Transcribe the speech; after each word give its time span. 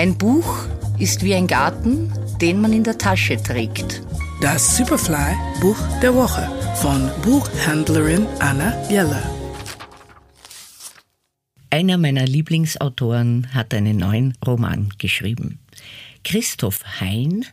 Ein 0.00 0.16
Buch 0.16 0.64
ist 0.98 1.22
wie 1.22 1.34
ein 1.34 1.46
Garten, 1.46 2.10
den 2.40 2.58
man 2.62 2.72
in 2.72 2.84
der 2.84 2.96
Tasche 2.96 3.36
trägt. 3.36 4.00
Das 4.40 4.78
Superfly 4.78 5.36
Buch 5.60 5.76
der 6.00 6.14
Woche 6.14 6.50
von 6.76 7.10
Buchhändlerin 7.20 8.26
Anna 8.38 8.72
Jeller. 8.88 9.22
Einer 11.68 11.98
meiner 11.98 12.24
Lieblingsautoren 12.24 13.52
hat 13.52 13.74
einen 13.74 13.98
neuen 13.98 14.38
Roman 14.46 14.88
geschrieben. 14.96 15.58
Christoph 16.24 16.80
Hein, 16.98 17.44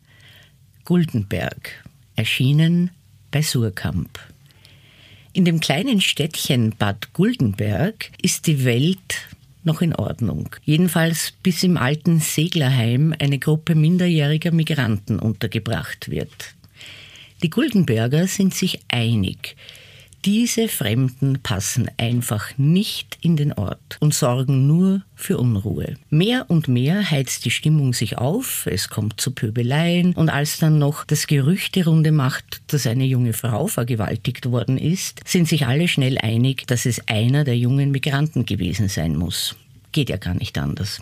Guldenberg, 0.86 1.84
erschienen 2.16 2.92
bei 3.30 3.42
Surkamp. 3.42 4.20
In 5.34 5.44
dem 5.44 5.60
kleinen 5.60 6.00
Städtchen 6.00 6.74
Bad 6.80 7.12
Guldenberg 7.12 8.10
ist 8.22 8.48
die 8.48 8.64
Welt 8.64 9.28
noch 9.68 9.84
in 9.84 9.94
Ordnung. 9.94 10.50
Jedenfalls 10.64 11.34
bis 11.44 11.62
im 11.62 11.78
alten 11.78 12.20
Seglerheim 12.20 13.14
eine 13.20 13.38
Gruppe 13.38 13.76
minderjähriger 13.76 14.52
Migranten 14.52 15.20
untergebracht 15.20 16.10
wird. 16.10 16.56
Die 17.44 17.52
Guldenberger 17.52 18.26
sind 18.26 18.56
sich 18.56 18.80
einig. 18.88 19.56
Diese 20.26 20.68
Fremden 20.68 21.40
passen 21.42 21.90
einfach 21.98 22.58
nicht 22.58 23.18
in 23.22 23.38
den 23.38 23.54
Ort 23.54 23.98
und 24.00 24.14
sorgen 24.14 24.68
nur 24.68 25.04
für 25.16 25.38
Unruhe. 25.38 25.96
Mehr 26.10 26.46
und 26.50 26.68
mehr 26.68 27.10
heizt 27.10 27.46
die 27.46 27.52
Stimmung 27.52 27.94
sich 27.94 28.18
auf, 28.18 28.66
es 28.66 28.90
kommt 28.90 29.22
zu 29.22 29.32
Pöbeleien 29.32 30.14
und 30.14 30.30
als 30.30 30.58
dann 30.58 30.80
noch 30.80 31.06
das 31.06 31.28
Gerücht 31.28 31.76
die 31.76 31.82
Runde 31.82 32.12
macht, 32.12 32.62
dass 32.68 32.88
eine 32.88 33.06
junge 33.06 33.34
Frau 33.34 33.68
vergewaltigt 33.68 34.52
worden 34.52 34.78
ist, 34.78 35.22
sind 35.26 35.48
sich 35.48 35.66
alle 35.66 35.88
schnell 35.88 36.18
einig, 36.18 36.68
dass 36.68 36.86
es 36.86 37.08
einer 37.08 37.44
der 37.44 37.58
jungen 37.58 37.92
Migranten 37.92 38.46
gewesen 38.46 38.90
sein 38.90 39.16
muss. 39.16 39.56
Geht 39.92 40.10
ja 40.10 40.18
gar 40.18 40.34
nicht 40.34 40.58
anders. 40.58 41.02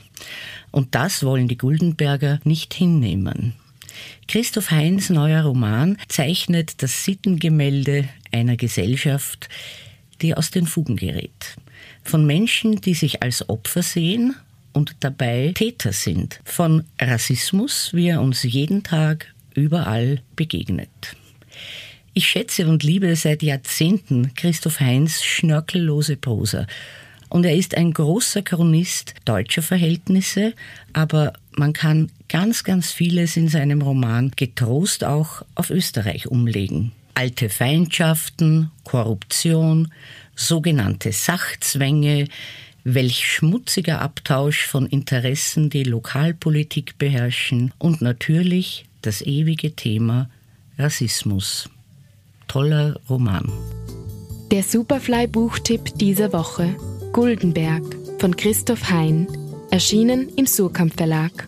Und 0.72 0.94
das 0.94 1.24
wollen 1.24 1.48
die 1.48 1.58
Guldenberger 1.58 2.40
nicht 2.44 2.74
hinnehmen. 2.74 3.54
Christoph 4.28 4.72
Heinz 4.72 5.10
neuer 5.10 5.44
Roman 5.44 5.98
zeichnet 6.08 6.82
das 6.82 7.06
Sittengemälde 7.06 8.08
einer 8.32 8.58
Gesellschaft, 8.58 9.50
die 10.22 10.36
aus 10.36 10.52
den 10.52 10.68
Fugen 10.68 10.96
gerät. 10.96 11.56
Von 12.04 12.26
Menschen, 12.26 12.82
die 12.82 12.94
sich 12.94 13.24
als 13.24 13.48
Opfer 13.50 13.84
sehen 13.84 14.36
und 14.74 14.96
dabei 15.00 15.52
Täter 15.56 15.94
sind. 15.94 16.40
Von 16.44 16.84
Rassismus, 17.00 17.92
wie 17.94 18.10
er 18.10 18.22
uns 18.22 18.44
jeden 18.44 18.84
Tag 18.84 19.34
überall 19.54 20.22
begegnet. 20.36 20.90
Ich 22.14 22.28
schätze 22.28 22.68
und 22.68 22.84
liebe 22.84 23.16
seit 23.16 23.44
Jahrzehnten 23.44 24.34
Christoph 24.36 24.80
Heinz 24.80 25.22
schnörkellose 25.22 26.16
Prosa 26.16 26.66
und 27.30 27.46
er 27.46 27.56
ist 27.56 27.76
ein 27.76 27.92
großer 27.92 28.42
Chronist 28.42 29.14
deutscher 29.26 29.62
Verhältnisse, 29.62 30.54
aber 30.94 31.34
man 31.52 31.74
kann 31.74 32.12
ganz, 32.36 32.66
ganz 32.66 32.92
vieles 32.92 33.38
in 33.38 33.48
seinem 33.48 33.82
Roman 33.82 34.30
getrost 34.36 35.06
auch 35.06 35.44
auf 35.56 35.70
Österreich 35.70 36.28
umlegen. 36.28 36.92
Alte 37.14 37.48
Feindschaften, 37.48 38.72
Korruption, 38.84 39.94
sogenannte 40.36 41.14
Sachzwänge, 41.14 42.28
welch 42.84 43.26
schmutziger 43.26 44.02
Abtausch 44.02 44.66
von 44.66 44.86
Interessen 44.86 45.70
die 45.70 45.86
Lokalpolitik 45.86 46.98
beherrschen 46.98 47.74
und 47.78 48.02
natürlich 48.02 48.86
das 49.02 49.22
ewige 49.22 49.74
Thema 49.78 50.30
Rassismus. 50.78 51.70
Toller 52.50 53.00
Roman. 53.10 53.50
Der 54.52 54.64
Superfly-Buchtipp 54.64 55.98
dieser 56.00 56.34
Woche 56.34 56.76
Guldenberg 57.14 57.96
von 58.20 58.36
Christoph 58.36 58.90
Hein, 58.90 59.26
erschienen 59.72 60.28
im 60.36 60.48
Surkamp 60.48 60.98
Verlag. 60.98 61.48